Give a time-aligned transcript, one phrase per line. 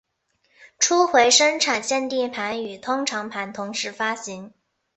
[0.79, 4.51] 初回生产限定盘与通常版同时发行。